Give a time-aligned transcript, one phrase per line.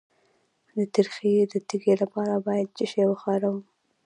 [0.77, 3.57] د تریخي د تیږې لپاره باید څه شی وکاروم؟